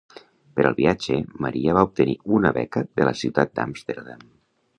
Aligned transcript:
Per 0.59 0.63
al 0.69 0.77
viatge, 0.77 1.17
Maria 1.47 1.75
va 1.79 1.83
obtenir 1.89 2.15
una 2.39 2.53
beca 2.57 2.85
de 3.01 3.09
la 3.11 3.15
ciutat 3.21 3.53
d'Amsterdam. 3.61 4.27